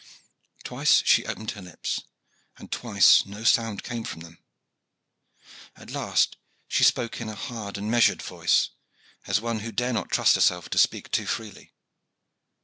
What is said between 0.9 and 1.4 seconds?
she